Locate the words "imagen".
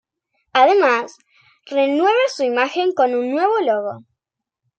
2.41-2.91